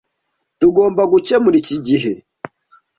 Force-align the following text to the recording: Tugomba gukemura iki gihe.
Tugomba 0.59 1.01
gukemura 1.11 1.55
iki 1.61 1.75
gihe. 1.87 2.13